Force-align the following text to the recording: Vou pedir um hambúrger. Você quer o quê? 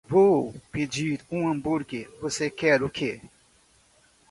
Vou 0.05 0.51
pedir 0.71 1.21
um 1.31 1.47
hambúrger. 1.47 2.09
Você 2.19 2.49
quer 2.49 2.81
o 2.81 2.89
quê? 2.89 3.21